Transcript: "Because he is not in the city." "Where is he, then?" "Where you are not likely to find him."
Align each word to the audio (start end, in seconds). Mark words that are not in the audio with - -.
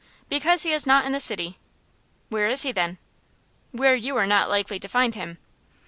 "Because 0.29 0.63
he 0.63 0.71
is 0.71 0.87
not 0.87 1.05
in 1.05 1.11
the 1.11 1.19
city." 1.19 1.59
"Where 2.29 2.47
is 2.47 2.63
he, 2.63 2.71
then?" 2.71 2.97
"Where 3.71 3.93
you 3.93 4.17
are 4.17 4.25
not 4.25 4.49
likely 4.49 4.79
to 4.79 4.87
find 4.87 5.13
him." 5.13 5.37